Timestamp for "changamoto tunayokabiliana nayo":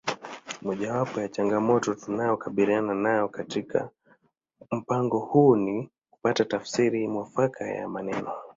1.29-3.27